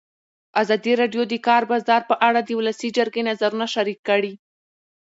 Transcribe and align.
ازادي 0.61 0.93
راډیو 1.01 1.21
د 1.27 1.29
د 1.31 1.35
کار 1.47 1.63
بازار 1.71 2.01
په 2.09 2.15
اړه 2.27 2.39
د 2.43 2.49
ولسي 2.59 2.89
جرګې 2.97 3.21
نظرونه 3.29 3.65
شریک 3.75 3.99
کړي. 4.09 4.33